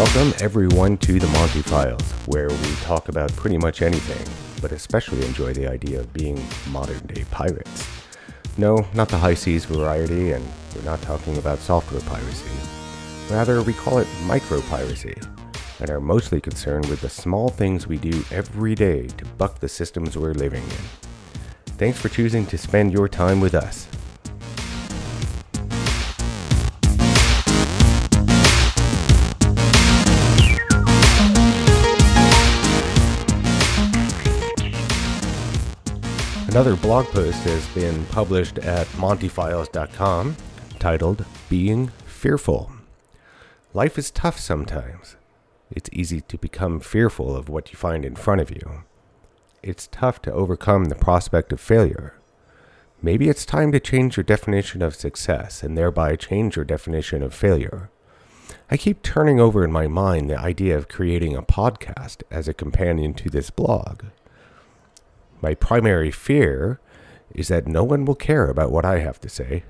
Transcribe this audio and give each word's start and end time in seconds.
Welcome, 0.00 0.32
everyone, 0.40 0.96
to 0.96 1.20
the 1.20 1.26
Monty 1.26 1.60
Files, 1.60 2.10
where 2.24 2.48
we 2.48 2.74
talk 2.76 3.10
about 3.10 3.30
pretty 3.36 3.58
much 3.58 3.82
anything, 3.82 4.26
but 4.62 4.72
especially 4.72 5.26
enjoy 5.26 5.52
the 5.52 5.68
idea 5.68 6.00
of 6.00 6.10
being 6.14 6.42
modern 6.70 7.06
day 7.06 7.26
pirates. 7.30 7.86
No, 8.56 8.86
not 8.94 9.10
the 9.10 9.18
high 9.18 9.34
seas 9.34 9.66
variety, 9.66 10.32
and 10.32 10.42
we're 10.74 10.84
not 10.84 11.02
talking 11.02 11.36
about 11.36 11.58
software 11.58 12.00
piracy. 12.00 12.48
Rather, 13.28 13.62
we 13.62 13.74
call 13.74 13.98
it 13.98 14.08
micro 14.24 14.62
piracy, 14.62 15.14
and 15.80 15.90
are 15.90 16.00
mostly 16.00 16.40
concerned 16.40 16.86
with 16.86 17.02
the 17.02 17.10
small 17.10 17.50
things 17.50 17.86
we 17.86 17.98
do 17.98 18.24
every 18.30 18.74
day 18.74 19.06
to 19.06 19.26
buck 19.36 19.58
the 19.58 19.68
systems 19.68 20.16
we're 20.16 20.32
living 20.32 20.62
in. 20.62 21.10
Thanks 21.76 21.98
for 21.98 22.08
choosing 22.08 22.46
to 22.46 22.56
spend 22.56 22.90
your 22.90 23.06
time 23.06 23.38
with 23.38 23.54
us. 23.54 23.86
Another 36.50 36.74
blog 36.74 37.06
post 37.06 37.44
has 37.44 37.64
been 37.68 38.04
published 38.06 38.58
at 38.58 38.88
montyfiles.com 38.88 40.36
titled 40.80 41.24
Being 41.48 41.92
Fearful. 42.06 42.72
Life 43.72 43.96
is 43.96 44.10
tough 44.10 44.36
sometimes. 44.36 45.14
It's 45.70 45.88
easy 45.92 46.20
to 46.22 46.36
become 46.36 46.80
fearful 46.80 47.36
of 47.36 47.48
what 47.48 47.70
you 47.70 47.76
find 47.76 48.04
in 48.04 48.16
front 48.16 48.40
of 48.40 48.50
you. 48.50 48.82
It's 49.62 49.86
tough 49.92 50.20
to 50.22 50.32
overcome 50.32 50.86
the 50.86 50.96
prospect 50.96 51.52
of 51.52 51.60
failure. 51.60 52.14
Maybe 53.00 53.28
it's 53.28 53.46
time 53.46 53.70
to 53.70 53.78
change 53.78 54.16
your 54.16 54.24
definition 54.24 54.82
of 54.82 54.96
success 54.96 55.62
and 55.62 55.78
thereby 55.78 56.16
change 56.16 56.56
your 56.56 56.64
definition 56.64 57.22
of 57.22 57.32
failure. 57.32 57.90
I 58.68 58.76
keep 58.76 59.04
turning 59.04 59.38
over 59.38 59.62
in 59.62 59.70
my 59.70 59.86
mind 59.86 60.28
the 60.28 60.36
idea 60.36 60.76
of 60.76 60.88
creating 60.88 61.36
a 61.36 61.42
podcast 61.42 62.24
as 62.28 62.48
a 62.48 62.54
companion 62.54 63.14
to 63.14 63.30
this 63.30 63.50
blog. 63.50 64.02
My 65.40 65.54
primary 65.54 66.10
fear 66.10 66.80
is 67.34 67.48
that 67.48 67.66
no 67.66 67.84
one 67.84 68.04
will 68.04 68.14
care 68.14 68.48
about 68.48 68.72
what 68.72 68.84
I 68.84 68.98
have 68.98 69.20
to 69.20 69.28
say. 69.28 69.64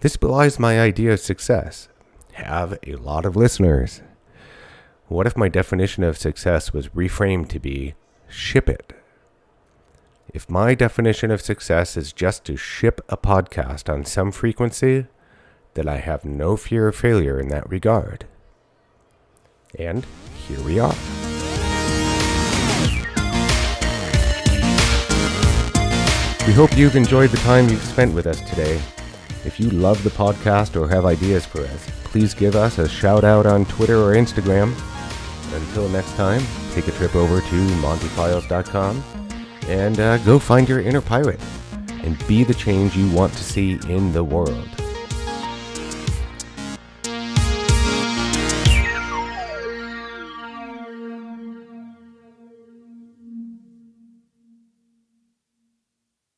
This 0.00 0.16
belies 0.16 0.58
my 0.58 0.80
idea 0.80 1.12
of 1.12 1.20
success. 1.20 1.88
Have 2.32 2.78
a 2.86 2.96
lot 2.96 3.24
of 3.24 3.36
listeners. 3.36 4.02
What 5.06 5.26
if 5.26 5.36
my 5.36 5.48
definition 5.48 6.04
of 6.04 6.18
success 6.18 6.72
was 6.72 6.88
reframed 6.88 7.48
to 7.48 7.58
be 7.58 7.94
ship 8.28 8.68
it? 8.68 8.92
If 10.34 10.50
my 10.50 10.74
definition 10.74 11.30
of 11.30 11.40
success 11.40 11.96
is 11.96 12.12
just 12.12 12.44
to 12.44 12.56
ship 12.56 13.00
a 13.08 13.16
podcast 13.16 13.92
on 13.92 14.04
some 14.04 14.30
frequency, 14.30 15.06
then 15.74 15.88
I 15.88 15.96
have 15.96 16.24
no 16.24 16.56
fear 16.56 16.88
of 16.88 16.96
failure 16.96 17.40
in 17.40 17.48
that 17.48 17.68
regard. 17.68 18.26
And 19.78 20.04
here 20.46 20.60
we 20.62 20.78
are. 20.78 20.94
We 26.48 26.54
hope 26.54 26.78
you've 26.78 26.96
enjoyed 26.96 27.28
the 27.28 27.36
time 27.36 27.68
you've 27.68 27.82
spent 27.82 28.14
with 28.14 28.26
us 28.26 28.40
today. 28.48 28.80
If 29.44 29.60
you 29.60 29.68
love 29.68 30.02
the 30.02 30.08
podcast 30.08 30.80
or 30.80 30.88
have 30.88 31.04
ideas 31.04 31.44
for 31.44 31.60
us, 31.60 31.90
please 32.04 32.32
give 32.32 32.56
us 32.56 32.78
a 32.78 32.88
shout 32.88 33.22
out 33.22 33.44
on 33.44 33.66
Twitter 33.66 33.98
or 33.98 34.14
Instagram. 34.14 34.72
Until 35.54 35.90
next 35.90 36.14
time, 36.14 36.42
take 36.72 36.88
a 36.88 36.92
trip 36.92 37.14
over 37.14 37.42
to 37.42 37.66
montyfiles.com 37.82 39.04
and 39.66 40.00
uh, 40.00 40.16
go 40.24 40.38
find 40.38 40.66
your 40.66 40.80
inner 40.80 41.02
pirate 41.02 41.38
and 42.02 42.26
be 42.26 42.44
the 42.44 42.54
change 42.54 42.96
you 42.96 43.10
want 43.10 43.34
to 43.34 43.44
see 43.44 43.78
in 43.86 44.10
the 44.14 44.24
world. 44.24 44.87